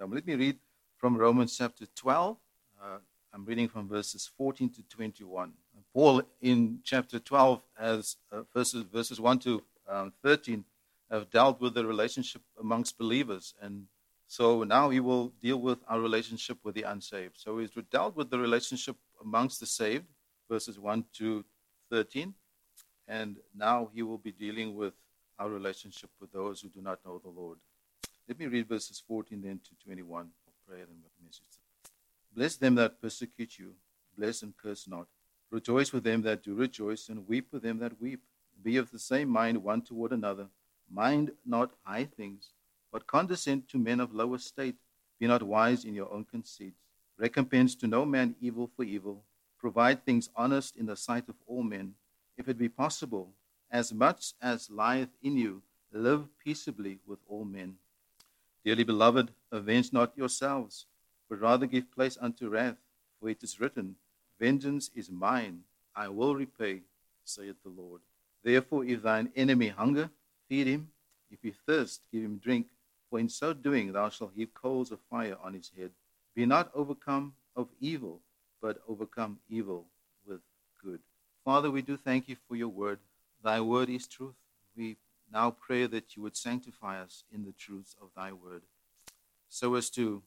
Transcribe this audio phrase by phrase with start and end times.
[0.00, 0.58] Let me read
[0.96, 2.36] from Romans chapter 12.
[2.82, 2.98] Uh,
[3.32, 5.52] I'm reading from verses 14 to 21.
[5.92, 10.64] Paul in chapter 12 has uh, verses, verses 1 to um, 13
[11.10, 13.54] have dealt with the relationship amongst believers.
[13.62, 13.86] And
[14.26, 17.38] so now he will deal with our relationship with the unsaved.
[17.38, 20.06] So he's dealt with the relationship amongst the saved,
[20.50, 21.44] verses 1 to
[21.90, 22.34] 13.
[23.06, 24.94] And now he will be dealing with
[25.38, 27.58] our relationship with those who do not know the Lord.
[28.26, 31.58] Let me read verses 14 then to 21 of prayer and message.
[32.34, 33.74] Bless them that persecute you,
[34.16, 35.08] bless and curse not.
[35.50, 38.20] Rejoice with them that do rejoice, and weep with them that weep.
[38.62, 40.46] Be of the same mind one toward another.
[40.90, 42.50] Mind not high things,
[42.90, 44.76] but condescend to men of low estate.
[45.20, 46.80] Be not wise in your own conceits.
[47.18, 49.22] Recompense to no man evil for evil.
[49.58, 51.94] Provide things honest in the sight of all men.
[52.38, 53.30] If it be possible,
[53.70, 55.62] as much as lieth in you,
[55.92, 57.76] live peaceably with all men.
[58.64, 60.86] Dearly beloved, avenge not yourselves,
[61.28, 62.78] but rather give place unto wrath,
[63.20, 63.96] for it is written,
[64.40, 65.60] Vengeance is mine,
[65.94, 66.82] I will repay,
[67.24, 68.00] saith the Lord.
[68.42, 70.10] Therefore, if thine enemy hunger,
[70.48, 70.88] feed him.
[71.30, 72.66] If he thirst, give him drink.
[73.10, 75.90] For in so doing, thou shalt heap coals of fire on his head.
[76.34, 78.20] Be not overcome of evil,
[78.60, 79.86] but overcome evil
[80.26, 80.40] with
[80.82, 81.00] good.
[81.44, 82.98] Father, we do thank you for your word.
[83.42, 84.34] Thy word is truth.
[84.76, 84.96] We
[85.34, 88.62] now pray that you would sanctify us in the truths of thy word,
[89.48, 90.22] so as to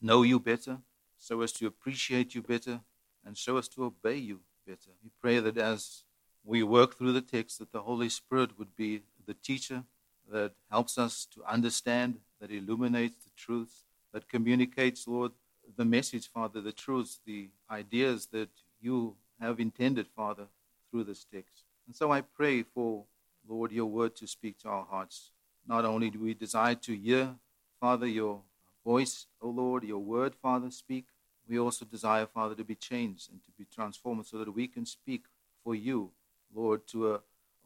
[0.00, 0.78] know you better,
[1.16, 2.80] so as to appreciate you better,
[3.24, 4.90] and show us to obey you better.
[5.02, 6.02] We pray that as
[6.44, 9.84] we work through the text, that the Holy Spirit would be the teacher
[10.28, 15.30] that helps us to understand, that illuminates the truths, that communicates, Lord,
[15.76, 20.46] the message, Father, the truths, the ideas that you have intended, Father,
[20.90, 21.64] through this text.
[21.86, 23.04] And so I pray for,
[23.48, 25.30] Lord, your word to speak to our hearts.
[25.66, 27.34] Not only do we desire to hear,
[27.80, 28.40] Father, your
[28.84, 31.06] voice, O Lord, your word, Father, speak,
[31.48, 34.86] we also desire, Father, to be changed and to be transformed so that we can
[34.86, 35.24] speak
[35.64, 36.10] for you,
[36.54, 37.14] Lord, to a,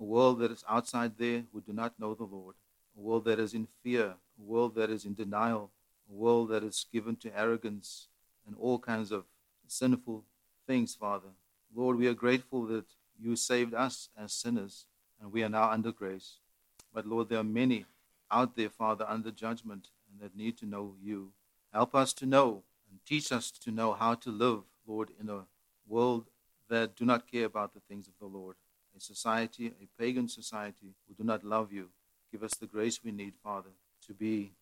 [0.00, 2.54] a world that is outside there who do not know the Lord,
[2.96, 5.70] a world that is in fear, a world that is in denial,
[6.10, 8.08] a world that is given to arrogance
[8.46, 9.24] and all kinds of
[9.66, 10.24] sinful
[10.66, 11.28] things, Father.
[11.74, 12.86] Lord, we are grateful that
[13.20, 14.86] you saved us as sinners
[15.20, 16.38] and we are now under grace.
[16.92, 17.84] But Lord, there are many
[18.30, 21.32] out there, Father, under judgment and that need to know you.
[21.72, 25.44] Help us to know and teach us to know how to live, Lord, in a
[25.86, 26.26] world
[26.68, 28.56] that do not care about the things of the Lord.
[28.96, 31.90] A society, a pagan society, who do not love you.
[32.32, 33.70] Give us the grace we need, Father,
[34.06, 34.52] to be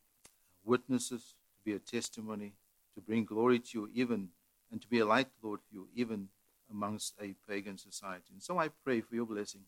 [0.65, 2.53] witnesses, to be a testimony,
[2.95, 4.29] to bring glory to you, even,
[4.73, 6.29] and to be a light, Lord, for you, even
[6.71, 8.33] amongst a pagan society.
[8.33, 9.61] And so I pray for your blessing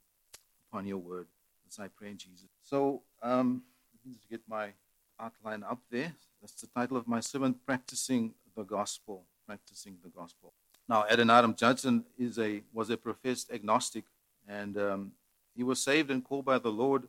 [0.71, 1.27] upon your word,
[1.69, 2.49] as I pray in Jesus.
[2.63, 3.63] So, um,
[3.93, 4.71] let me just get my
[5.19, 6.15] outline up there.
[6.41, 9.25] That's the title of my sermon, Practicing the Gospel.
[9.47, 10.53] Practicing the Gospel.
[10.89, 14.05] Now, Adoniram Judson is a, was a professed agnostic,
[14.49, 15.13] and um,
[15.57, 17.05] he was saved and called by the Lord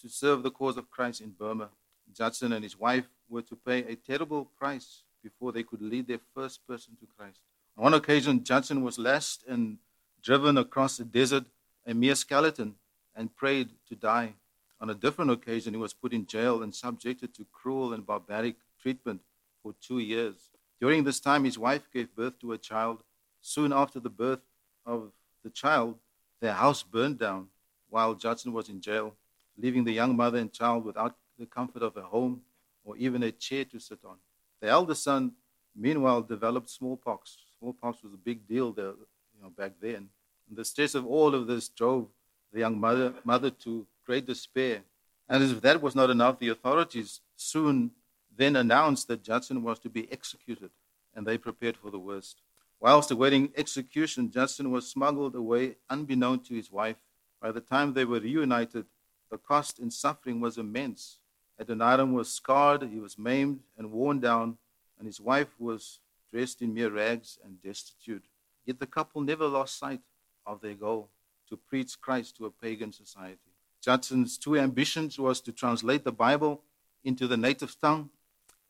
[0.00, 1.68] to serve the cause of Christ in Burma.
[2.14, 6.20] Judson and his wife were to pay a terrible price before they could lead their
[6.34, 7.38] first person to Christ.
[7.78, 9.78] On one occasion, Judson was lashed and
[10.22, 11.44] driven across the desert,
[11.86, 12.74] a mere skeleton,
[13.14, 14.34] and prayed to die.
[14.80, 18.56] On a different occasion, he was put in jail and subjected to cruel and barbaric
[18.80, 19.20] treatment
[19.62, 20.50] for two years.
[20.80, 23.04] During this time, his wife gave birth to a child.
[23.40, 24.40] Soon after the birth
[24.84, 25.12] of
[25.44, 25.98] the child,
[26.40, 27.48] their house burned down
[27.88, 29.14] while Judson was in jail,
[29.56, 32.42] leaving the young mother and child without the comfort of a home
[32.84, 34.16] or even a chair to sit on.
[34.60, 35.32] The eldest son,
[35.76, 37.36] meanwhile, developed smallpox.
[37.58, 38.94] Smallpox was a big deal there,
[39.34, 40.08] you know, back then.
[40.48, 42.08] And the stress of all of this drove
[42.52, 44.82] the young mother, mother to great despair.
[45.28, 47.92] And as if that was not enough, the authorities soon
[48.36, 50.70] then announced that Judson was to be executed,
[51.14, 52.40] and they prepared for the worst.
[52.80, 56.96] Whilst awaiting execution, Judson was smuggled away unbeknown to his wife.
[57.40, 58.86] By the time they were reunited,
[59.30, 61.18] the cost in suffering was immense.
[61.60, 64.58] Adoniram was scarred, he was maimed and worn down,
[64.98, 66.00] and his wife was
[66.32, 68.24] dressed in mere rags and destitute.
[68.66, 70.00] Yet the couple never lost sight
[70.44, 71.08] of their goal
[71.52, 73.52] to preach Christ to a pagan society.
[73.82, 76.62] Judson's two ambitions was to translate the Bible
[77.04, 78.08] into the native tongue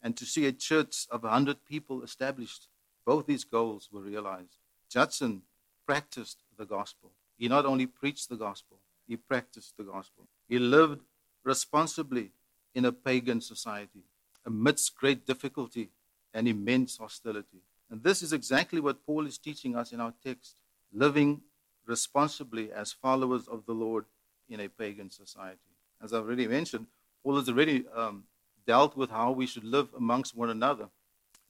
[0.03, 2.67] and to see a church of 100 people established.
[3.07, 4.57] Both these goals were realized.
[4.89, 5.43] Judson
[5.87, 7.13] practiced the gospel.
[7.39, 10.27] He not only preached the gospel, he practiced the gospel.
[10.49, 11.03] He lived
[11.45, 12.33] responsibly
[12.75, 14.03] in a pagan society
[14.45, 15.91] amidst great difficulty
[16.35, 17.63] and immense hostility.
[17.89, 20.57] And this is exactly what Paul is teaching us in our text
[20.93, 21.43] living
[21.87, 24.05] responsibly as followers of the Lord
[24.49, 25.59] in a pagan society.
[26.03, 26.87] As I've already mentioned,
[27.23, 28.25] Paul has already um,
[28.67, 30.89] dealt with how we should live amongst one another.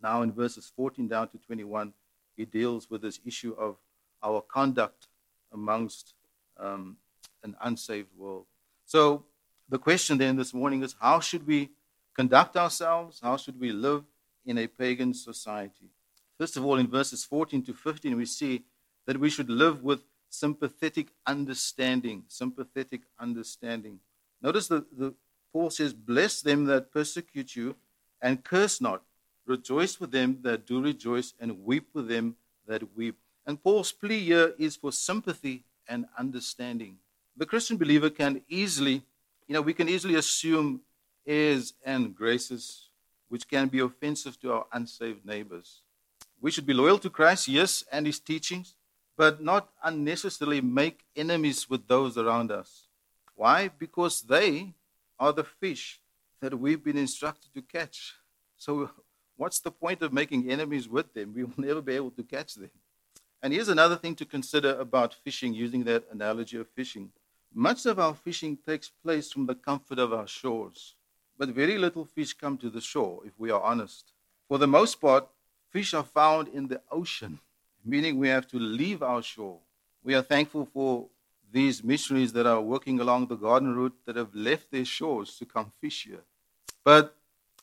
[0.02, 1.93] Now, in verses 14 down to 21,
[2.37, 3.76] he deals with this issue of
[4.23, 5.08] our conduct
[5.52, 6.14] amongst
[6.58, 6.96] um,
[7.43, 8.46] an unsaved world.
[8.84, 9.25] So,
[9.69, 11.70] the question then this morning is how should we
[12.14, 13.20] conduct ourselves?
[13.23, 14.05] How should we live
[14.44, 15.90] in a pagan society?
[16.38, 18.64] First of all, in verses 14 to 15, we see
[19.06, 20.00] that we should live with
[20.32, 22.25] sympathetic understanding.
[22.29, 24.00] Sympathetic understanding.
[24.40, 25.14] Notice that the,
[25.52, 27.76] Paul says, Bless them that persecute you,
[28.20, 29.02] and curse not.
[29.46, 32.37] Rejoice with them that do rejoice, and weep with them
[32.67, 33.17] that weep.
[33.46, 36.99] And Paul's plea here is for sympathy and understanding.
[37.37, 39.02] The Christian believer can easily,
[39.46, 40.81] you know, we can easily assume
[41.26, 42.88] airs and graces
[43.29, 45.81] which can be offensive to our unsaved neighbors.
[46.40, 48.75] We should be loyal to Christ, yes, and his teachings,
[49.17, 52.88] but not unnecessarily make enemies with those around us.
[53.35, 53.69] Why?
[53.69, 54.75] Because they
[55.19, 56.00] are the fish
[56.41, 58.14] that we've been instructed to catch.
[58.56, 58.91] So,
[59.37, 61.32] what's the point of making enemies with them?
[61.35, 62.70] We will never be able to catch them.
[63.43, 67.11] And here's another thing to consider about fishing, using that analogy of fishing.
[67.55, 70.94] Much of our fishing takes place from the comfort of our shores,
[71.37, 74.12] but very little fish come to the shore, if we are honest.
[74.49, 75.29] For the most part,
[75.70, 77.41] fish are found in the ocean,
[77.84, 79.58] meaning we have to leave our shore.
[80.05, 81.08] We are thankful for
[81.52, 85.44] these missionaries that are working along the garden route that have left their shores to
[85.44, 86.23] come fish here.
[86.82, 87.14] But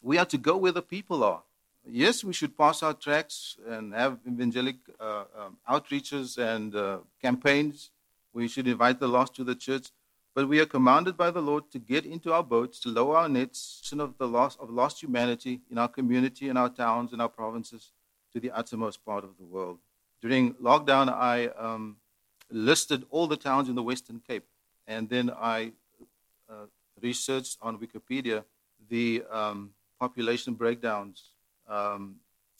[0.01, 1.42] we have to go where the people are.
[1.86, 7.89] Yes, we should pass our tracts and have evangelic uh, um, outreaches and uh, campaigns.
[8.31, 9.88] We should invite the lost to the church.
[10.36, 13.27] But we are commanded by the Lord to get into our boats, to lower our
[13.27, 17.27] nets of the lost of lost humanity in our community, in our towns, in our
[17.27, 17.92] provinces,
[18.33, 19.80] to the uttermost part of the world.
[20.21, 21.98] During lockdown, I um,
[22.51, 24.45] listed all the towns in the Western Cape,
[24.88, 25.71] and then I
[26.50, 26.66] uh,
[27.01, 28.44] researched on Wikipedia
[28.89, 31.31] the um, population breakdowns.
[31.68, 32.16] Um,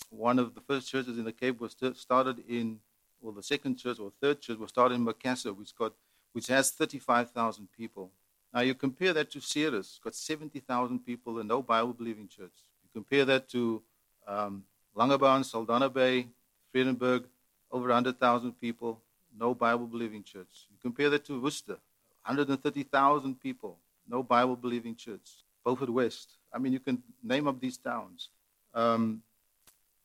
[0.10, 2.80] one of the first churches in the Cape was started in,
[3.22, 5.94] well, the second church or third church was started in Macassar, which got,
[6.34, 8.12] which has 35,000 people.
[8.54, 12.54] Now you compare that to Ceres, got 70,000 people and no Bible-believing church.
[12.84, 13.82] You compare that to
[14.28, 14.64] um,
[14.96, 16.28] Langebaan, Saldanha Bay,
[16.74, 17.26] Vredenburg,
[17.72, 19.02] over 100,000 people,
[19.38, 20.68] no Bible-believing church.
[20.70, 21.78] You compare that to Worcester,
[22.26, 23.78] 130,000 people,
[24.08, 25.30] no Bible-believing church.
[25.64, 26.32] Beaufort West.
[26.54, 28.30] I mean, you can name up these towns.
[28.74, 29.22] Um,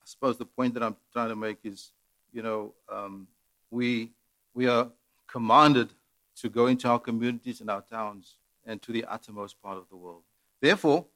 [0.03, 1.91] I suppose the point that I'm trying to make is,
[2.33, 3.27] you know, um,
[3.71, 4.11] we
[4.53, 4.89] we are
[5.27, 5.91] commanded
[6.37, 8.35] to go into our communities and our towns
[8.67, 10.23] and to the uttermost part of the world.
[10.61, 11.07] Therefore,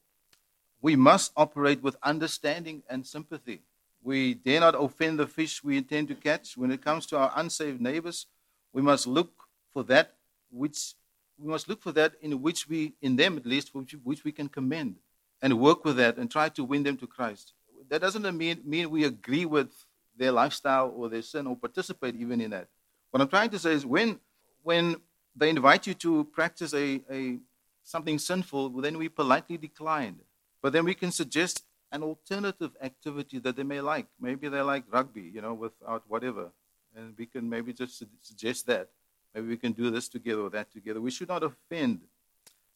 [0.80, 3.60] we must operate with understanding and sympathy.
[4.02, 6.56] We dare not offend the fish we intend to catch.
[6.56, 8.26] When it comes to our unsaved neighbors,
[8.72, 9.32] we must look
[9.72, 10.14] for that
[10.50, 10.94] which
[11.38, 14.32] we must look for that in which we, in them at least, which, which we
[14.32, 14.96] can commend
[15.40, 17.52] and work with that and try to win them to Christ.
[17.88, 19.70] That doesn't mean, mean we agree with
[20.16, 22.68] their lifestyle or their sin or participate even in that.
[23.10, 24.18] What I'm trying to say is when,
[24.62, 24.96] when
[25.36, 27.38] they invite you to practice a, a,
[27.84, 30.16] something sinful, then we politely decline.
[30.60, 34.06] But then we can suggest an alternative activity that they may like.
[34.20, 36.50] Maybe they like rugby, you know, without whatever.
[36.96, 38.88] And we can maybe just suggest that.
[39.34, 41.00] Maybe we can do this together or that together.
[41.00, 42.00] We should not offend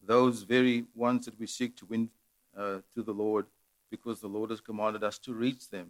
[0.04, 2.08] those very ones that we seek to win
[2.56, 3.46] uh, to the Lord
[3.90, 5.88] because the Lord has commanded us to reach them.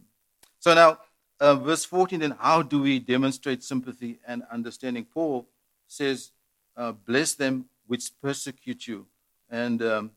[0.58, 0.98] So now,
[1.41, 5.05] uh, verse 14, then, how do we demonstrate sympathy and understanding?
[5.05, 5.46] Paul
[5.88, 6.31] says,
[6.76, 9.06] uh, Bless them which persecute you.
[9.50, 10.10] And um,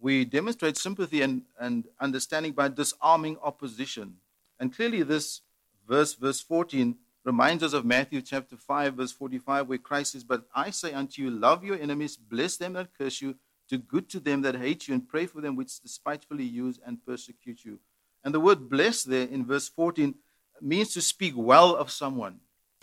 [0.00, 4.16] we demonstrate sympathy and, and understanding by disarming opposition.
[4.58, 5.40] And clearly, this
[5.88, 10.44] verse, verse 14, reminds us of Matthew chapter 5, verse 45, where Christ says, But
[10.54, 13.34] I say unto you, love your enemies, bless them that curse you,
[13.68, 17.04] do good to them that hate you, and pray for them which despitefully use and
[17.04, 17.80] persecute you.
[18.22, 20.14] And the word bless there in verse 14
[20.60, 22.40] means to speak well of someone.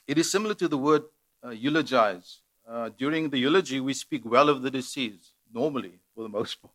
[0.08, 1.04] It is similar to the word
[1.44, 2.40] uh, eulogize.
[2.68, 6.74] Uh, during the eulogy, we speak well of the deceased, normally, for the most part.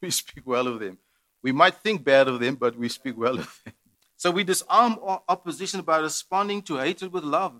[0.02, 0.98] we speak well of them.
[1.42, 3.74] We might think bad of them, but we speak well of them.
[4.16, 7.54] So we disarm opposition by responding to hatred with love,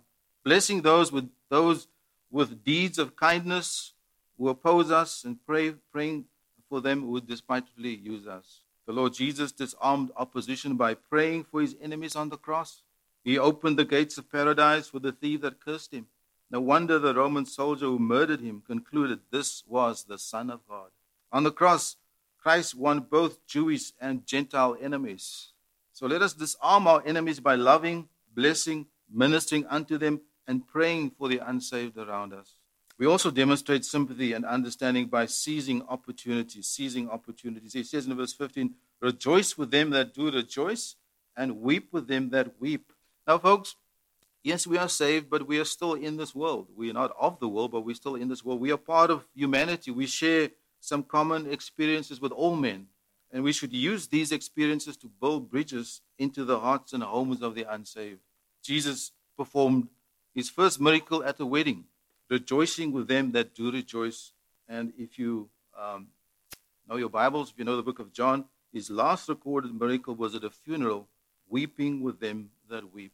[0.44, 1.88] blessing those with those
[2.30, 3.94] with deeds of kindness
[4.36, 6.24] who oppose us, and pray, praying
[6.68, 8.60] for them who despitefully use us.
[8.86, 12.82] The Lord Jesus disarmed opposition by praying for his enemies on the cross.
[13.22, 16.06] He opened the gates of paradise for the thief that cursed him.
[16.50, 20.88] No wonder the Roman soldier who murdered him concluded this was the Son of God.
[21.32, 21.96] On the cross,
[22.42, 25.52] Christ won both Jewish and Gentile enemies.
[25.92, 31.28] So let us disarm our enemies by loving, blessing, ministering unto them, and praying for
[31.28, 32.54] the unsaved around us.
[32.98, 37.72] We also demonstrate sympathy and understanding by seizing opportunities, seizing opportunities.
[37.72, 40.96] He says in verse 15, Rejoice with them that do rejoice,
[41.36, 42.92] and weep with them that weep.
[43.26, 43.76] Now, folks,
[44.42, 46.68] yes, we are saved, but we are still in this world.
[46.76, 48.60] We are not of the world, but we're still in this world.
[48.60, 49.90] We are part of humanity.
[49.90, 52.86] We share some common experiences with all men.
[53.32, 57.54] And we should use these experiences to build bridges into the hearts and homes of
[57.54, 58.20] the unsaved.
[58.62, 59.88] Jesus performed
[60.34, 61.84] his first miracle at a wedding,
[62.28, 64.32] rejoicing with them that do rejoice.
[64.68, 66.08] And if you um,
[66.88, 70.34] know your Bibles, if you know the book of John, his last recorded miracle was
[70.34, 71.08] at a funeral,
[71.48, 73.12] weeping with them that weep.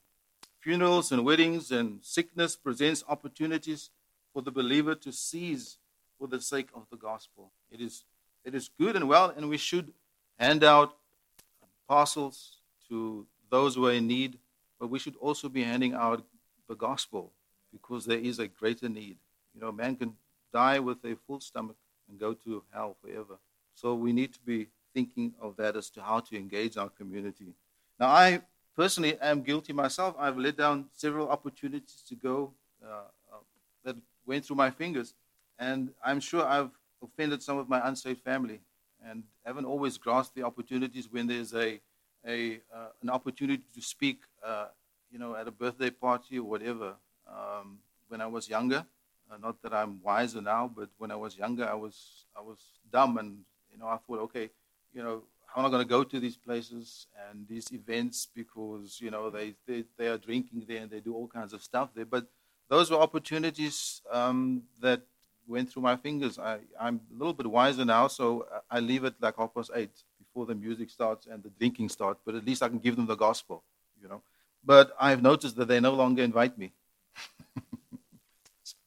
[0.61, 3.90] Funerals and weddings and sickness presents opportunities
[4.32, 5.78] for the believer to seize
[6.18, 7.52] for the sake of the gospel.
[7.70, 8.04] It is,
[8.44, 9.92] it is good and well, and we should
[10.38, 10.96] hand out
[11.88, 12.58] parcels
[12.88, 14.38] to those who are in need,
[14.78, 16.25] but we should also be handing out
[16.68, 17.32] the gospel
[17.73, 19.16] because there is a greater need.
[19.54, 20.14] You know, man can
[20.52, 21.76] die with a full stomach
[22.08, 23.38] and go to hell forever.
[23.75, 27.54] So we need to be thinking of that as to how to engage our community.
[28.00, 28.40] Now, I
[28.75, 30.14] personally am guilty myself.
[30.18, 32.52] I've let down several opportunities to go
[32.85, 33.38] uh, uh,
[33.85, 33.96] that
[34.26, 35.14] went through my fingers,
[35.58, 36.70] and I'm sure I've
[37.02, 38.60] offended some of my unsaved family
[39.04, 41.80] and haven't always grasped the opportunities when there's a,
[42.26, 44.66] a uh, an opportunity to speak, uh,
[45.10, 46.94] you know, at a birthday party or whatever.
[47.28, 48.86] Um, when I was younger,
[49.30, 52.58] uh, not that I'm wiser now, but when I was younger, I was I was
[52.92, 53.38] dumb, and
[53.72, 54.50] you know, I thought, okay,
[54.94, 55.22] you know,
[55.54, 59.54] I'm not going to go to these places and these events because you know they,
[59.66, 62.04] they they are drinking there and they do all kinds of stuff there.
[62.04, 62.26] But
[62.68, 65.02] those were opportunities um, that
[65.47, 66.38] went through my fingers.
[66.38, 69.91] I, I'm a little bit wiser now, so I leave it like half past eight
[70.19, 72.21] before the music starts and the drinking starts.
[72.25, 73.62] But at least I can give them the gospel,
[74.00, 74.23] you know.
[74.65, 76.73] But I've noticed that they no longer invite me.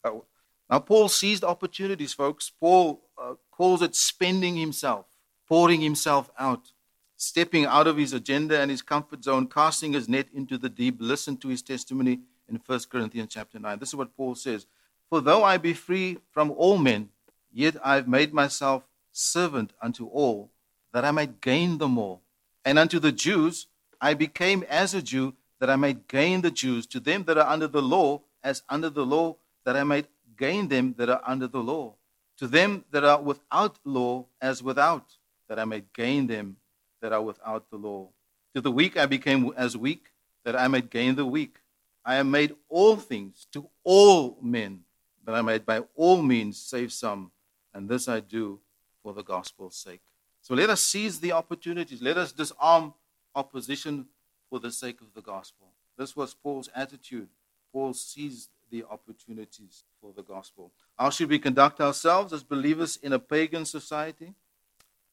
[0.04, 0.26] so,
[0.70, 2.52] now Paul seized opportunities, folks.
[2.60, 5.06] Paul uh, calls it spending himself,
[5.48, 6.72] pouring himself out,
[7.16, 10.98] stepping out of his agenda and his comfort zone, casting his net into the deep.
[11.00, 13.80] Listen to his testimony in 1 Corinthians chapter 9.
[13.80, 14.68] This is what Paul says.
[15.10, 17.10] For though I be free from all men,
[17.52, 20.52] yet I have made myself servant unto all,
[20.94, 22.22] that I might gain them all.
[22.64, 23.68] And unto the Jews
[24.00, 26.86] I became as a Jew, that I might gain the Jews.
[26.88, 30.68] To them that are under the law, as under the law, that I might gain
[30.68, 31.96] them that are under the law.
[32.38, 35.18] To them that are without law, as without,
[35.50, 36.58] that I might gain them
[37.02, 38.10] that are without the law.
[38.56, 40.12] To the weak I became as weak,
[40.46, 41.58] that I might gain the weak.
[42.06, 44.86] I am made all things to all men
[45.26, 47.32] that I might by all means save some,
[47.74, 48.60] and this I do
[49.04, 50.02] for the gospel's sake.
[50.42, 52.02] So let us seize the opportunities.
[52.02, 52.94] Let us disarm
[53.36, 54.08] opposition
[54.50, 55.68] for the sake of the gospel.
[55.98, 57.28] This was Paul's attitude.
[57.72, 60.72] Paul seized the opportunities for the gospel.
[60.98, 64.34] How should we conduct ourselves as believers in a pagan society?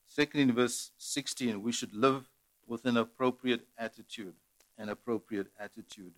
[0.08, 2.28] Second, in verse 16, we should live
[2.66, 4.34] with an appropriate attitude.
[4.78, 6.12] An appropriate attitude.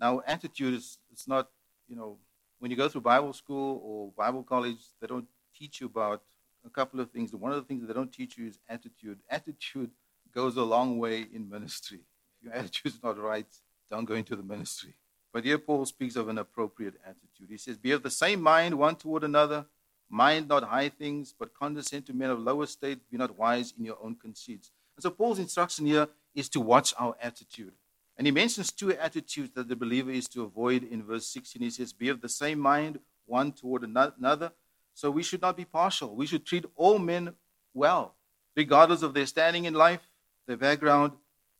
[0.00, 1.48] Now, attitude is it's not,
[1.88, 2.16] you know,
[2.60, 5.26] when you go through Bible school or Bible college, they don't
[5.58, 6.22] teach you about
[6.64, 7.34] a couple of things.
[7.34, 9.18] One of the things they don't teach you is attitude.
[9.28, 9.90] Attitude
[10.32, 12.00] goes a long way in ministry.
[12.38, 13.46] If your attitude is not right,
[13.90, 14.94] don't go into the ministry.
[15.32, 17.48] But here Paul speaks of an appropriate attitude.
[17.48, 19.66] He says, Be of the same mind one toward another.
[20.08, 22.98] Mind not high things, but condescend to men of lower state.
[23.10, 24.70] Be not wise in your own conceits.
[24.96, 27.72] And so Paul's instruction here is to watch our attitude.
[28.20, 31.62] And he mentions two attitudes that the believer is to avoid in verse 16.
[31.62, 34.52] He says, Be of the same mind one toward another.
[34.92, 36.14] So we should not be partial.
[36.14, 37.32] We should treat all men
[37.72, 38.16] well,
[38.54, 40.02] regardless of their standing in life,
[40.46, 41.12] their background,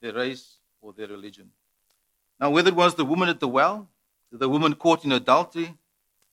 [0.03, 1.51] their race, or their religion.
[2.39, 3.89] Now, whether it was the woman at the well,
[4.31, 5.73] the woman caught in adultery,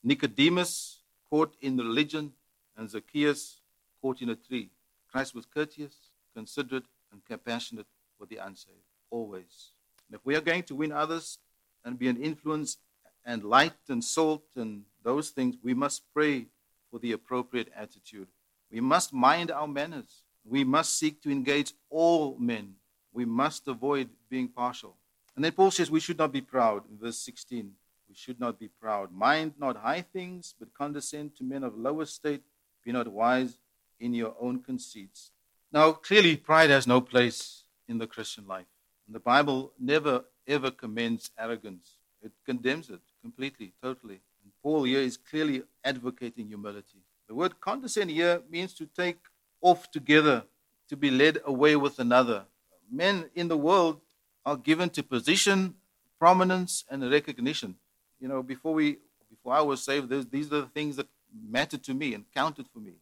[0.04, 0.98] Nicodemus
[1.30, 2.34] caught in religion,
[2.76, 3.62] and Zacchaeus
[4.02, 4.68] caught in a tree,
[5.10, 5.94] Christ was courteous,
[6.34, 7.86] considerate, and compassionate
[8.18, 9.70] for the unsaved, always.
[10.08, 11.38] And if we are going to win others
[11.84, 12.78] and be an influence
[13.24, 16.46] and light and salt and those things, we must pray
[16.90, 18.28] for the appropriate attitude.
[18.70, 20.22] We must mind our manners.
[20.44, 22.74] We must seek to engage all men.
[23.12, 24.96] We must avoid being partial.
[25.36, 27.70] And then Paul says we should not be proud in verse 16.
[28.08, 29.12] We should not be proud.
[29.12, 32.42] Mind not high things, but condescend to men of low estate.
[32.84, 33.58] Be not wise
[34.00, 35.30] in your own conceits.
[35.70, 38.66] Now, clearly, pride has no place in the Christian life.
[39.10, 44.20] The Bible never, ever commends arrogance, it condemns it completely, totally.
[44.42, 46.98] And Paul here is clearly advocating humility.
[47.26, 49.18] The word condescend here means to take
[49.62, 50.44] off together,
[50.88, 52.44] to be led away with another.
[52.90, 54.00] Men in the world
[54.44, 55.74] are given to position,
[56.18, 57.76] prominence, and recognition.
[58.20, 58.98] You know, before we
[59.30, 61.06] before I was saved, these are the things that
[61.48, 62.94] mattered to me and counted for me.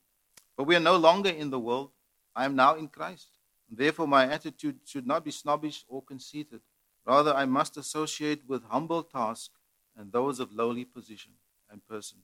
[0.56, 1.90] But we are no longer in the world.
[2.34, 3.28] I am now in Christ.
[3.70, 6.60] Therefore, my attitude should not be snobbish or conceited.
[7.04, 9.54] Rather, I must associate with humble tasks
[9.96, 11.32] and those of lowly position
[11.70, 12.18] and person.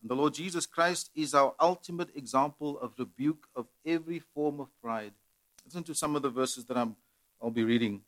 [0.00, 4.68] And the Lord Jesus Christ is our ultimate example of rebuke of every form of
[4.80, 5.12] pride.
[5.64, 6.96] Listen to some of the verses that I'm,
[7.42, 8.02] I'll be reading.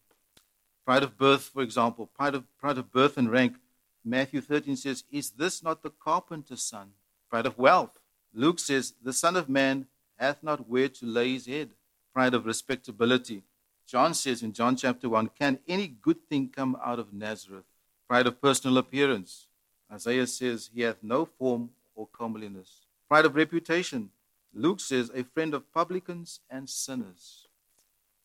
[0.85, 3.57] Pride of birth, for example, pride of, pride of birth and rank.
[4.05, 6.93] Matthew 13 says, Is this not the carpenter's son?
[7.31, 7.99] Pride of wealth.
[8.35, 9.87] Luke says, The Son of Man
[10.19, 11.71] hath not where to lay his head.
[12.13, 13.43] Pride of respectability.
[13.87, 17.65] John says in John chapter 1, Can any good thing come out of Nazareth?
[18.09, 19.47] Pride of personal appearance.
[19.91, 22.81] Isaiah says, He hath no form or comeliness.
[23.09, 24.11] Pride of reputation.
[24.55, 27.47] Luke says, A friend of publicans and sinners.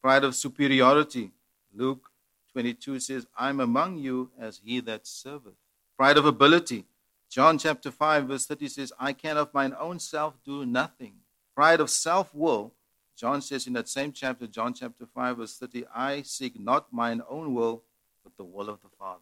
[0.02, 1.32] Pride of superiority.
[1.74, 2.12] Luke
[2.54, 5.54] 22 says, I'm among you as he that serveth.
[5.98, 6.86] Pride of ability.
[7.30, 11.14] John chapter 5, verse 30 says, I can of mine own self do nothing.
[11.56, 12.74] Pride of self will.
[13.18, 17.22] John says in that same chapter, John chapter 5, verse 30, I seek not mine
[17.28, 17.84] own will,
[18.24, 19.22] but the will of the Father.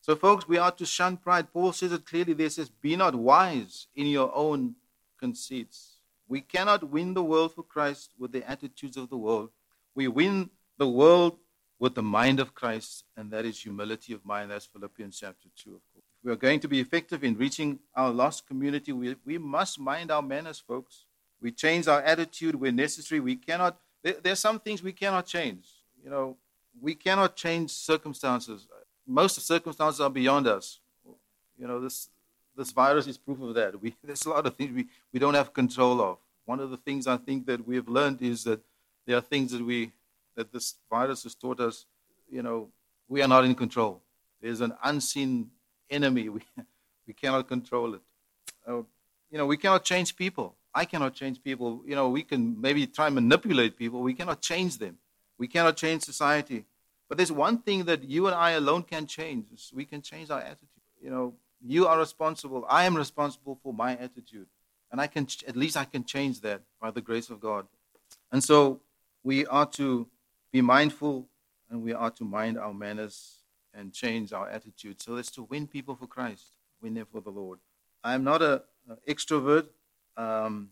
[0.00, 1.52] So, folks, we are to shun pride.
[1.52, 4.76] Paul says it clearly there says, Be not wise in your own
[5.18, 5.96] conceits.
[6.28, 9.50] We cannot win the world for Christ with the attitudes of the world.
[9.94, 11.38] We win the world
[11.78, 14.50] with the mind of Christ, and that is humility of mind.
[14.50, 16.04] That's Philippians chapter 2, of course.
[16.20, 19.80] If we are going to be effective in reaching our lost community, we, we must
[19.80, 21.03] mind our manners, folks.
[21.44, 23.20] We change our attitude where necessary.
[23.20, 25.66] We cannot, there, there are some things we cannot change.
[26.02, 26.38] You know,
[26.80, 28.66] we cannot change circumstances.
[29.06, 30.80] Most of circumstances are beyond us.
[31.58, 32.08] You know, this,
[32.56, 33.78] this virus is proof of that.
[33.78, 36.16] We, there's a lot of things we, we don't have control of.
[36.46, 38.60] One of the things I think that we have learned is that
[39.04, 39.92] there are things that we
[40.36, 41.84] that this virus has taught us,
[42.32, 42.68] you know,
[43.06, 44.00] we are not in control.
[44.40, 45.50] There's an unseen
[45.90, 46.28] enemy.
[46.30, 46.40] We,
[47.06, 48.00] we cannot control it.
[48.66, 48.76] Uh,
[49.30, 50.56] you know, we cannot change people.
[50.74, 51.82] I cannot change people.
[51.86, 54.00] You know, we can maybe try and manipulate people.
[54.00, 54.98] We cannot change them.
[55.38, 56.64] We cannot change society.
[57.08, 59.70] But there's one thing that you and I alone can change.
[59.72, 60.68] We can change our attitude.
[61.00, 61.34] You know,
[61.64, 62.66] you are responsible.
[62.68, 64.46] I am responsible for my attitude.
[64.90, 67.66] And I can, at least I can change that by the grace of God.
[68.32, 68.80] And so
[69.22, 70.06] we are to
[70.52, 71.26] be mindful
[71.70, 73.38] and we are to mind our manners
[73.72, 75.02] and change our attitude.
[75.02, 77.58] So it's to win people for Christ, win them for the Lord.
[78.02, 78.60] I am not an
[79.08, 79.66] extrovert.
[80.16, 80.70] Um,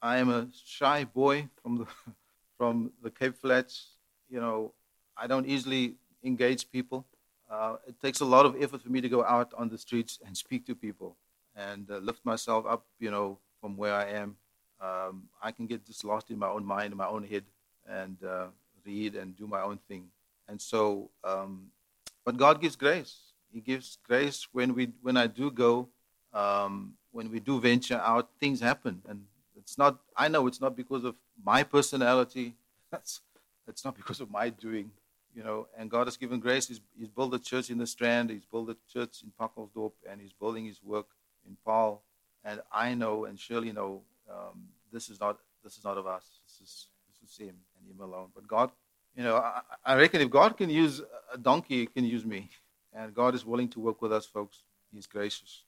[0.00, 1.86] I am a shy boy from the
[2.58, 3.96] from the Cape Flats.
[4.28, 4.72] You know,
[5.16, 7.06] I don't easily engage people.
[7.50, 10.18] Uh, it takes a lot of effort for me to go out on the streets
[10.24, 11.16] and speak to people
[11.54, 12.86] and uh, lift myself up.
[12.98, 14.36] You know, from where I am,
[14.80, 17.44] um, I can get just lost in my own mind, in my own head,
[17.88, 18.46] and uh,
[18.84, 20.08] read and do my own thing.
[20.48, 21.68] And so, um,
[22.24, 23.32] but God gives grace.
[23.52, 25.88] He gives grace when we when I do go,
[26.32, 29.24] um, when we do venture out, things happen, and
[29.56, 29.98] it's not.
[30.16, 32.54] I know it's not because of my personality.
[32.90, 33.20] That's
[33.68, 34.90] it's not because of my doing,
[35.34, 35.68] you know.
[35.78, 36.68] And God has given grace.
[36.68, 38.30] He's, he's built a church in the Strand.
[38.30, 41.06] He's built a church in Pacaltsdorp, and He's building His work
[41.46, 42.02] in Paarl.
[42.44, 46.24] And I know, and surely know, um, this is not this is not of us.
[46.44, 48.28] This is this is Him and Him alone.
[48.34, 48.72] But God,
[49.16, 52.50] you know, I, I reckon if God can use a donkey, He can use me.
[52.94, 54.64] And God is willing to work with us, folks.
[54.92, 55.62] He's gracious.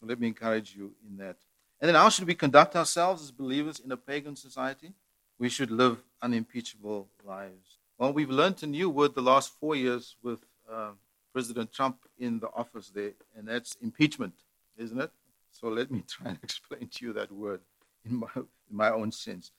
[0.00, 1.36] So let me encourage you in that.
[1.80, 4.92] And then how should we conduct ourselves as believers in a pagan society?
[5.38, 7.78] We should live unimpeachable lives.
[7.98, 10.90] Well, we've learned a new word the last four years with uh,
[11.32, 14.34] President Trump in the office there, and that's impeachment,
[14.76, 15.10] isn't it?
[15.52, 17.60] So let me try and explain to you that word
[18.04, 19.52] in my, in my own sense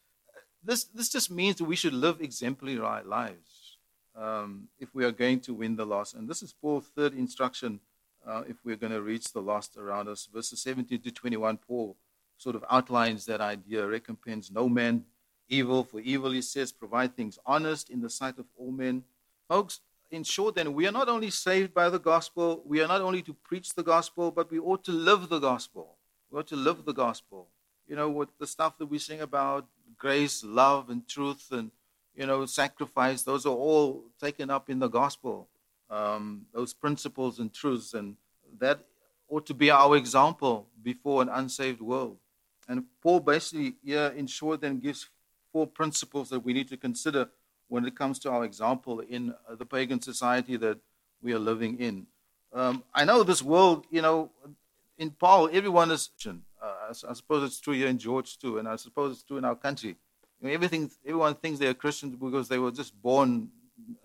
[0.64, 3.78] this, this just means that we should live exemplary lives
[4.16, 6.16] um, if we are going to win the lost.
[6.16, 7.80] And this is Paul's third instruction
[8.26, 10.28] uh, if we're going to reach the lost around us.
[10.32, 11.96] Verses 17 to 21, Paul
[12.38, 15.04] sort of outlines that idea recompense no man
[15.50, 19.04] evil for evil, he says, provide things honest in the sight of all men.
[19.48, 23.02] Folks, in short, then, we are not only saved by the gospel, we are not
[23.02, 25.98] only to preach the gospel, but we ought to live the gospel.
[26.32, 27.48] We ought to live the gospel.
[27.88, 29.66] You know, what the stuff that we sing about,
[29.98, 31.72] grace, love, and truth, and
[32.16, 33.24] you know, sacrifice.
[33.24, 35.48] Those are all taken up in the gospel.
[35.90, 38.16] Um, those principles and truths, and
[38.60, 38.86] that
[39.28, 42.18] ought to be our example before an unsaved world.
[42.68, 45.10] And Paul basically, yeah, in short, then gives
[45.52, 47.30] four principles that we need to consider
[47.68, 50.78] when it comes to our example in the pagan society that
[51.22, 52.06] we are living in.
[52.54, 54.32] Um, I know this world, you know,
[54.98, 58.76] in Paul, everyone is uh, I suppose it's true here in George too, and I
[58.76, 59.96] suppose it's true in our country.
[60.42, 63.50] I mean, everything, everyone thinks they are Christians because they were just born,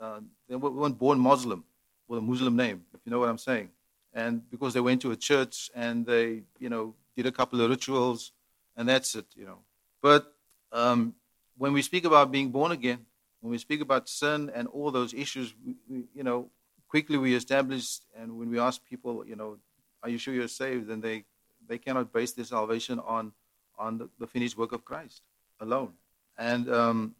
[0.00, 1.64] uh, they weren't born Muslim
[2.08, 3.70] with a Muslim name, if you know what I'm saying.
[4.14, 7.68] and because they went to a church and they, you know, did a couple of
[7.68, 8.32] rituals,
[8.76, 9.58] and that's it, you know.
[10.00, 10.32] But
[10.72, 11.14] um,
[11.58, 13.04] when we speak about being born again,
[13.40, 16.48] when we speak about sin and all those issues, we, we, you know,
[16.88, 19.58] quickly we establish, and when we ask people, you know,
[20.02, 20.88] are you sure you're saved?
[20.88, 21.24] Then they,
[21.68, 23.32] they cannot base their salvation on,
[23.78, 25.22] on the, the finished work of Christ
[25.60, 25.92] alone.
[26.38, 27.14] And um,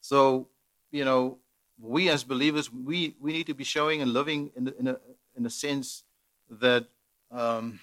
[0.00, 0.48] so,
[0.90, 1.38] you know,
[1.82, 4.96] we as believers, we, we need to be showing and living in, the, in, a,
[5.36, 6.04] in a sense
[6.48, 6.86] that
[7.30, 7.80] um,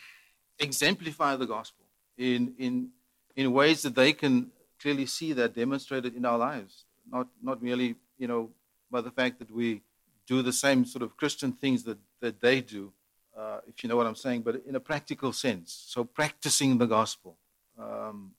[0.58, 1.86] exemplify the gospel
[2.18, 2.90] in, in,
[3.36, 7.96] in ways that they can clearly see that demonstrated in our lives, not, not merely,
[8.18, 8.50] you know,
[8.90, 9.82] by the fact that we
[10.26, 12.94] do the same sort of Christian things that, that they do,
[13.38, 15.86] uh, if you know what I'm saying, but in a practical sense.
[15.88, 17.38] So practicing the gospel.
[17.78, 18.32] Um,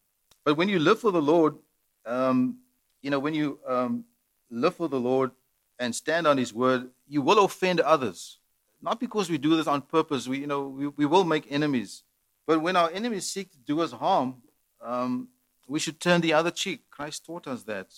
[0.44, 1.56] but when you live for the Lord,
[2.06, 2.58] um,
[3.02, 4.04] you know, when you um,
[4.50, 5.30] live for the Lord
[5.80, 8.38] and stand on His word, you will offend others.
[8.80, 10.28] Not because we do this on purpose.
[10.28, 12.04] We, you know, we, we will make enemies.
[12.46, 14.36] But when our enemies seek to do us harm,
[14.80, 15.28] um,
[15.66, 16.82] we should turn the other cheek.
[16.90, 17.88] Christ taught us that.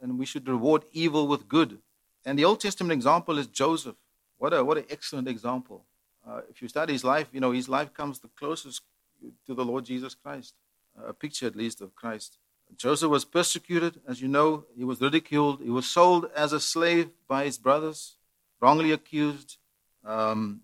[0.00, 1.78] And we should reward evil with good.
[2.24, 3.96] And the Old Testament example is Joseph.
[4.38, 5.84] What a what an excellent example.
[6.26, 8.82] Uh, if you study his life, you know his life comes the closest
[9.46, 10.54] to the Lord Jesus Christ,
[10.98, 12.38] uh, a picture at least of Christ.
[12.76, 14.64] Joseph was persecuted, as you know.
[14.76, 15.60] He was ridiculed.
[15.62, 18.16] He was sold as a slave by his brothers,
[18.60, 19.58] wrongly accused.
[20.04, 20.62] Um,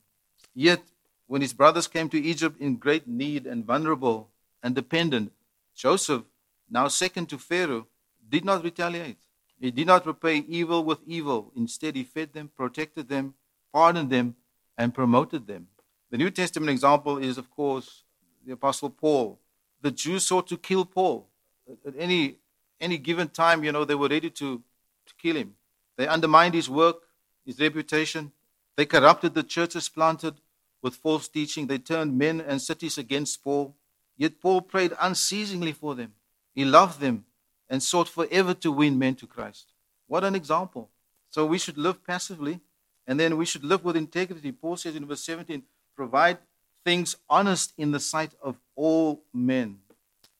[0.54, 0.82] yet,
[1.26, 4.30] when his brothers came to Egypt in great need and vulnerable
[4.62, 5.32] and dependent,
[5.74, 6.22] Joseph,
[6.68, 7.86] now second to Pharaoh,
[8.28, 9.18] did not retaliate.
[9.60, 11.52] He did not repay evil with evil.
[11.56, 13.34] Instead, he fed them, protected them,
[13.72, 14.36] pardoned them,
[14.76, 15.68] and promoted them.
[16.10, 18.04] The New Testament example is, of course,
[18.44, 19.38] the Apostle Paul.
[19.82, 21.29] The Jews sought to kill Paul
[21.86, 22.36] at any
[22.80, 24.62] any given time, you know, they were ready to,
[25.06, 25.54] to kill him.
[25.96, 27.02] They undermined his work,
[27.44, 28.32] his reputation.
[28.76, 30.40] They corrupted the churches planted
[30.82, 31.66] with false teaching.
[31.66, 33.74] They turned men and cities against Paul.
[34.16, 36.14] Yet Paul prayed unceasingly for them.
[36.54, 37.26] He loved them
[37.68, 39.72] and sought forever to win men to Christ.
[40.06, 40.88] What an example.
[41.30, 42.60] So we should live passively
[43.06, 44.52] and then we should live with integrity.
[44.52, 45.62] Paul says in verse 17,
[45.94, 46.38] provide
[46.84, 49.78] things honest in the sight of all men.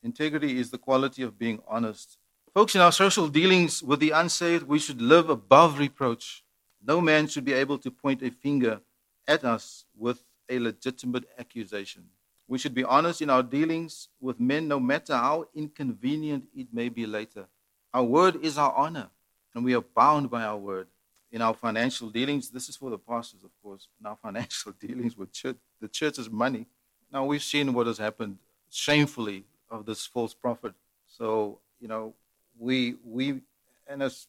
[0.02, 2.16] Integrity is the quality of being honest.
[2.54, 6.42] Folks, in our social dealings with the unsaved, we should live above reproach.
[6.84, 8.80] No man should be able to point a finger
[9.28, 12.04] at us with a legitimate accusation.
[12.48, 16.88] We should be honest in our dealings with men, no matter how inconvenient it may
[16.88, 17.46] be later.
[17.94, 19.10] Our word is our honor,
[19.54, 20.88] and we are bound by our word.
[21.30, 25.16] In our financial dealings, this is for the pastors, of course, in our financial dealings
[25.16, 26.66] with church, the church's money.
[27.12, 28.38] Now, we've seen what has happened
[28.70, 30.74] shamefully of this false prophet.
[31.06, 32.14] So, you know,
[32.58, 33.40] we we
[33.86, 34.26] and as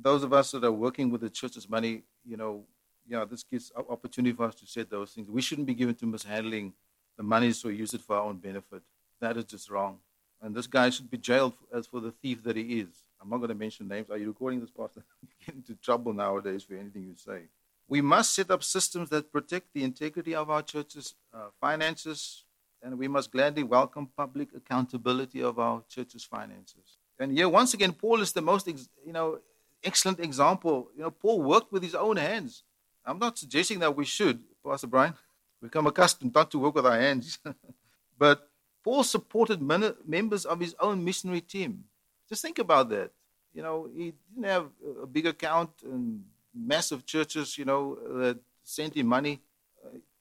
[0.00, 2.64] those of us that are working with the church's money, you know,
[3.06, 5.30] yeah, this gives opportunity for us to say those things.
[5.30, 6.72] We shouldn't be given to mishandling
[7.16, 8.82] the money so we use it for our own benefit.
[9.20, 9.98] That is just wrong.
[10.42, 13.04] And this guy should be jailed as for the thief that he is.
[13.20, 14.10] I'm not going to mention names.
[14.10, 15.02] Are you recording this, Pastor?
[15.46, 17.42] get into trouble nowadays for anything you say.
[17.88, 22.44] We must set up systems that protect the integrity of our church's uh, finances,
[22.84, 26.98] and we must gladly welcome public accountability of our church's finances.
[27.18, 29.38] And here, once again, Paul is the most, you know,
[29.82, 30.90] excellent example.
[30.94, 32.62] You know, Paul worked with his own hands.
[33.06, 35.14] I'm not suggesting that we should, Pastor Brian.
[35.62, 37.38] Become accustomed not to work with our hands.
[38.18, 38.50] but
[38.82, 41.84] Paul supported members of his own missionary team.
[42.28, 43.12] Just think about that.
[43.54, 44.68] You know, he didn't have
[45.02, 49.40] a big account and massive churches, you know, that sent him money.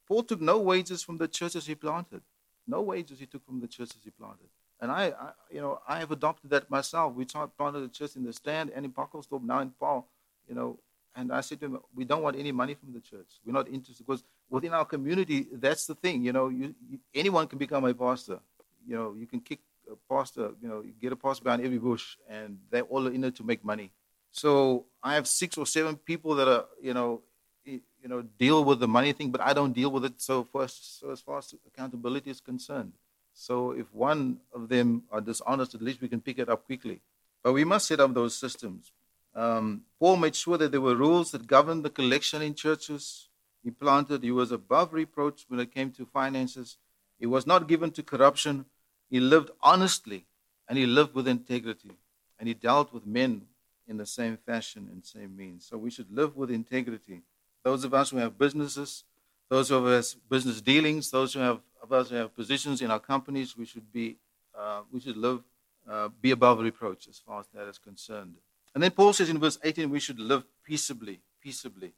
[0.07, 2.21] Paul took no wages from the churches he planted.
[2.67, 4.47] No wages he took from the churches he planted.
[4.79, 7.13] And I, I you know, I have adopted that myself.
[7.13, 10.07] We planted a church in the Strand and in Pacaltsdorp, now in Paarl,
[10.47, 10.79] you know,
[11.15, 13.27] and I said to him, we don't want any money from the church.
[13.45, 16.23] We're not interested because within our community, that's the thing.
[16.23, 18.39] You know, you, you, anyone can become a pastor.
[18.87, 19.59] You know, you can kick
[19.91, 20.51] a pastor.
[20.61, 23.43] You know, you get a pastor behind every bush, and they're all in it to
[23.43, 23.91] make money.
[24.31, 27.21] So I have six or seven people that are, you know,
[27.65, 30.21] you know, deal with the money thing, but I don't deal with it.
[30.21, 32.93] So, first, so as far as accountability is concerned,
[33.33, 37.01] so if one of them are dishonest, at least we can pick it up quickly.
[37.43, 38.91] But we must set up those systems.
[39.35, 43.29] Um, Paul made sure that there were rules that governed the collection in churches.
[43.63, 46.77] He planted, he was above reproach when it came to finances.
[47.19, 48.65] He was not given to corruption.
[49.09, 50.25] He lived honestly
[50.67, 51.91] and he lived with integrity.
[52.39, 53.43] And he dealt with men
[53.87, 55.65] in the same fashion and same means.
[55.65, 57.21] So we should live with integrity.
[57.63, 59.03] Those of us who have businesses,
[59.49, 62.99] those of us business dealings, those who have of us who have positions in our
[62.99, 64.17] companies, we should be
[64.57, 65.41] uh, we should live
[65.89, 68.35] uh, be above reproach as far as that is concerned.
[68.73, 71.93] And then Paul says in verse 18, we should live peaceably, peaceably.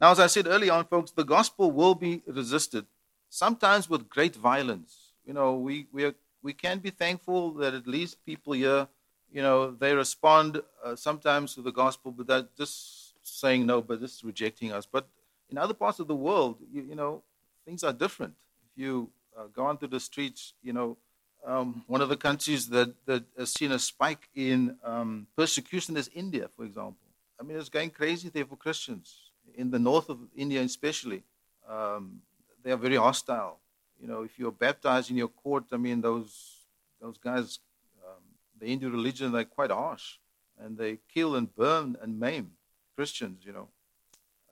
[0.00, 2.86] Now, as I said earlier on, folks, the gospel will be resisted,
[3.28, 5.12] sometimes with great violence.
[5.26, 8.88] You know, we, we, are, we can be thankful that at least people here,
[9.32, 14.00] you know, they respond uh, sometimes to the gospel, but that just saying no, but
[14.00, 14.86] just rejecting us.
[14.86, 15.08] But
[15.50, 17.22] in other parts of the world, you, you know,
[17.64, 18.34] things are different.
[18.70, 20.96] If you uh, go onto the streets, you know,
[21.44, 26.08] um, one of the countries that, that has seen a spike in um, persecution is
[26.14, 26.96] India, for example.
[27.40, 31.24] I mean, it's going crazy there for Christians in the north of India, especially.
[31.68, 32.20] Um,
[32.62, 33.58] they are very hostile.
[34.00, 36.58] You know, if you're baptized in your court, I mean, those
[37.00, 37.58] those guys,
[38.06, 38.22] um,
[38.60, 40.18] the Hindu religion, they're quite harsh,
[40.60, 42.52] and they kill and burn and maim
[42.94, 43.44] Christians.
[43.44, 43.68] You know,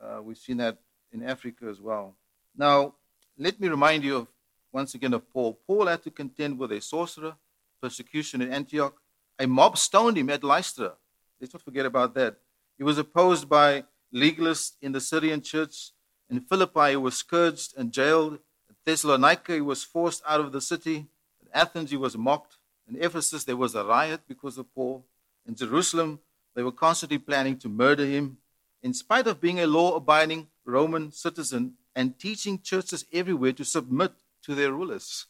[0.02, 0.78] uh, we've seen that
[1.12, 2.14] in Africa as well.
[2.56, 2.94] Now,
[3.38, 4.26] let me remind you of
[4.72, 5.58] once again of Paul.
[5.66, 7.34] Paul had to contend with a sorcerer,
[7.82, 9.00] persecution in Antioch.
[9.38, 10.92] A mob stoned him at Lystra.
[11.40, 12.36] Let's not forget about that.
[12.76, 15.92] He was opposed by legalists in the Syrian church.
[16.28, 18.34] In Philippi, he was scourged and jailed.
[18.68, 21.06] At Thessalonica, he was forced out of the city.
[21.42, 22.56] At Athens, he was mocked.
[22.88, 25.04] In Ephesus, there was a riot because of Paul.
[25.46, 26.20] In Jerusalem,
[26.54, 28.38] they were constantly planning to murder him.
[28.82, 34.12] In spite of being a law abiding Roman citizen and teaching churches everywhere to submit
[34.42, 35.26] to their rulers.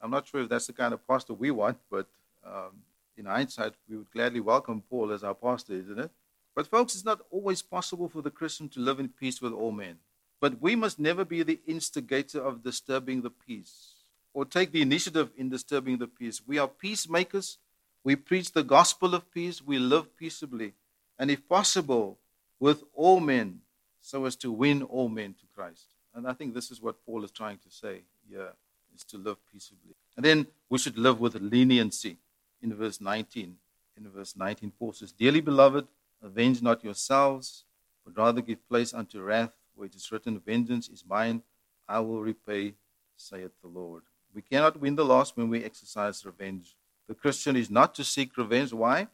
[0.00, 2.06] I'm not sure if that's the kind of pastor we want, but
[2.46, 2.82] um,
[3.16, 6.10] in hindsight, we would gladly welcome Paul as our pastor, isn't it?
[6.54, 9.72] But, folks, it's not always possible for the Christian to live in peace with all
[9.72, 9.96] men.
[10.40, 13.94] But we must never be the instigator of disturbing the peace
[14.34, 16.42] or take the initiative in disturbing the peace.
[16.46, 17.58] We are peacemakers.
[18.04, 19.62] We preach the gospel of peace.
[19.62, 20.74] We live peaceably.
[21.18, 22.18] And if possible,
[22.60, 23.60] with all men,
[24.00, 25.86] so as to win all men to Christ.
[26.14, 28.52] And I think this is what Paul is trying to say here
[28.94, 29.94] is to live peaceably.
[30.16, 32.18] And then we should live with leniency
[32.62, 33.56] in verse 19.
[33.96, 35.86] In verse 19, Paul says, Dearly beloved,
[36.22, 37.64] Avenge not yourselves,
[38.04, 41.42] but rather give place unto wrath, for it is written, Vengeance is mine,
[41.88, 42.74] I will repay,
[43.16, 44.02] saith the Lord.
[44.34, 46.76] We cannot win the lost when we exercise revenge.
[47.08, 48.72] The Christian is not to seek revenge.
[48.72, 49.08] Why?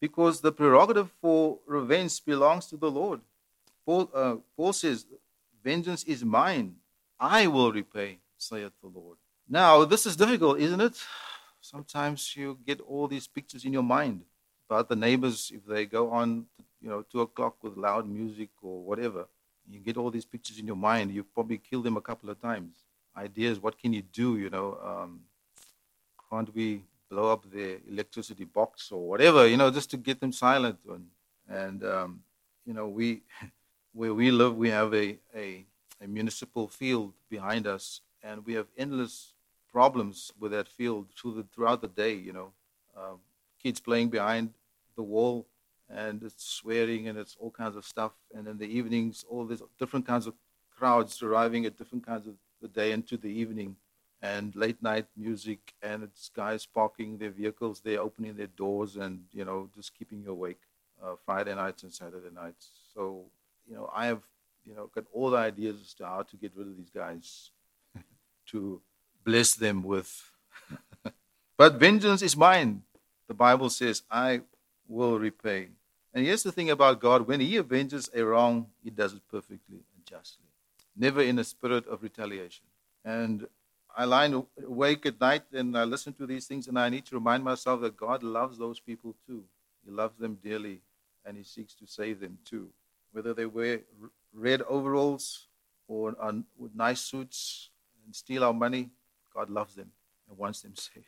[0.00, 3.20] Because the prerogative for revenge belongs to the Lord.
[3.86, 5.06] Paul, uh, Paul says,
[5.62, 6.76] Vengeance is mine,
[7.18, 9.16] I will repay, saith the Lord.
[9.48, 11.02] Now, this is difficult, isn't it?
[11.60, 14.22] Sometimes you get all these pictures in your mind
[14.68, 16.46] about the neighbors if they go on,
[16.82, 19.26] you know, two o'clock with loud music or whatever.
[19.70, 21.12] You get all these pictures in your mind.
[21.12, 22.76] You probably kill them a couple of times.
[23.16, 24.36] Ideas, what can you do?
[24.36, 25.20] You know, um,
[26.30, 26.82] can't we
[27.14, 29.46] blow up their electricity box or whatever?
[29.46, 30.78] You know, just to get them silent.
[30.88, 31.06] And,
[31.48, 32.20] and um,
[32.66, 33.22] you know, we
[33.92, 35.64] where we live, we have a, a
[36.02, 39.34] a municipal field behind us, and we have endless
[39.70, 42.14] problems with that field through the, throughout the day.
[42.14, 42.52] You know,
[42.96, 43.18] um,
[43.62, 44.50] kids playing behind
[44.96, 45.46] the wall
[45.88, 48.12] and it's swearing and it's all kinds of stuff.
[48.34, 50.34] And in the evenings, all these different kinds of
[50.76, 53.76] crowds arriving at different kinds of the day into the evening
[54.24, 59.24] and late night music and it's guys parking their vehicles there, opening their doors and,
[59.32, 60.60] you know, just keeping you awake
[61.02, 62.70] uh, Friday nights and Saturday nights.
[62.94, 63.24] So,
[63.68, 64.22] you know, I have,
[64.64, 67.50] you know, got all the ideas as to how to get rid of these guys,
[68.52, 68.80] to
[69.24, 70.10] bless them with.
[71.56, 72.82] but vengeance is mine
[73.26, 74.42] the Bible says, I
[74.88, 75.68] will repay.
[76.12, 79.78] And here's the thing about God when He avenges a wrong, He does it perfectly
[79.94, 80.46] and justly,
[80.96, 82.66] never in a spirit of retaliation.
[83.04, 83.46] And
[83.96, 84.32] I lie
[84.66, 87.80] awake at night and I listen to these things, and I need to remind myself
[87.82, 89.44] that God loves those people too.
[89.84, 90.80] He loves them dearly,
[91.24, 92.70] and He seeks to save them too.
[93.12, 93.80] Whether they wear
[94.32, 95.46] red overalls
[95.86, 96.14] or
[96.58, 97.70] with nice suits
[98.04, 98.90] and steal our money,
[99.32, 99.90] God loves them
[100.28, 101.06] and wants them saved.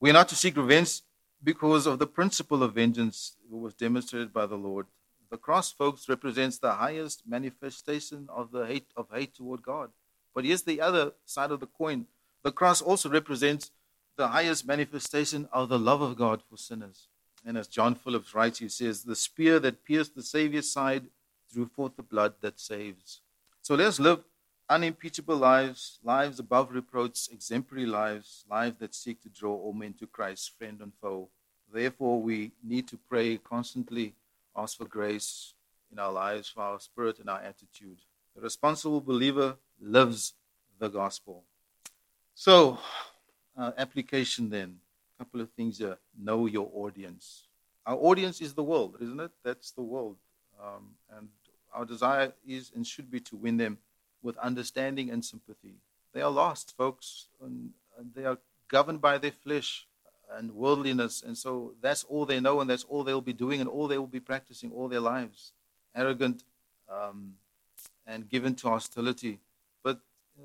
[0.00, 1.02] We are not to seek revenge
[1.42, 4.86] because of the principle of vengeance that was demonstrated by the Lord.
[5.30, 9.90] The cross, folks, represents the highest manifestation of the hate of hate toward God.
[10.34, 12.06] But here's the other side of the coin.
[12.42, 13.70] The cross also represents
[14.16, 17.08] the highest manifestation of the love of God for sinners.
[17.44, 21.06] And as John Phillips writes, he says, The spear that pierced the Savior's side
[21.52, 23.20] drew forth the blood that saves.
[23.62, 24.24] So let's live
[24.68, 30.06] unimpeachable lives, lives above reproach, exemplary lives, lives that seek to draw all men to
[30.06, 31.28] Christ, friend and foe.
[31.72, 34.14] Therefore, we need to pray constantly,
[34.56, 35.54] ask for grace
[35.92, 37.98] in our lives, for our spirit and our attitude.
[38.34, 40.34] The responsible believer lives
[40.78, 41.44] the gospel.
[42.34, 42.78] So,
[43.56, 44.78] uh, application then.
[45.16, 45.98] A couple of things here.
[46.18, 47.44] Know your audience.
[47.86, 49.30] Our audience is the world, isn't it?
[49.44, 50.16] That's the world.
[50.62, 51.28] Um, and
[51.72, 53.78] our desire is and should be to win them
[54.22, 55.74] with understanding and sympathy.
[56.12, 59.86] They are lost, folks, and, and they are governed by their flesh
[60.32, 63.68] and worldliness, and so that's all they know, and that's all they'll be doing, and
[63.68, 65.52] all they will be practicing all their lives.
[65.94, 66.42] Arrogant,
[66.88, 67.34] um,
[68.06, 69.38] and given to hostility.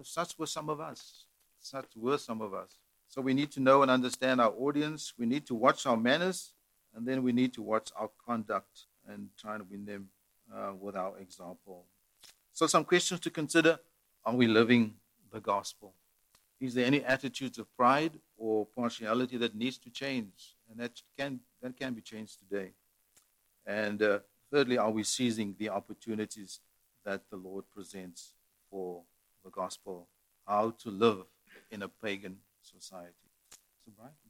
[0.03, 1.25] Such were some of us.
[1.59, 2.77] Such were some of us.
[3.07, 5.13] So we need to know and understand our audience.
[5.17, 6.53] We need to watch our manners,
[6.95, 10.09] and then we need to watch our conduct and try to win them
[10.55, 11.85] uh, with our example.
[12.53, 13.79] So, some questions to consider
[14.25, 14.93] Are we living
[15.31, 15.93] the gospel?
[16.59, 20.55] Is there any attitudes of pride or partiality that needs to change?
[20.69, 22.71] And that can, that can be changed today.
[23.65, 24.19] And uh,
[24.51, 26.59] thirdly, are we seizing the opportunities
[27.05, 28.33] that the Lord presents
[28.69, 29.03] for
[29.43, 30.07] the gospel?
[30.47, 31.25] How to live
[31.71, 33.29] in a pagan society.
[33.85, 34.28] So, Brian?